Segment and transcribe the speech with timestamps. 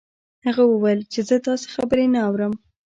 [0.45, 2.53] هغه وویل چې زه داسې خبرې نه اورم